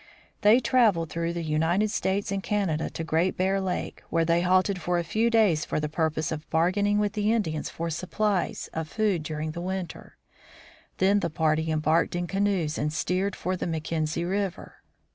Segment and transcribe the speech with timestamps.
[0.41, 4.81] They traveled through the United States and Canada to Great Bear lake, where they halted
[4.81, 8.71] for a few days for the purpose of bargaining with the Indians for supplies 22
[8.71, 10.17] THE FROZEN NORTH of food during the winter.
[10.97, 14.81] Then the party embarked in canoes and steered for the Mackenzie river.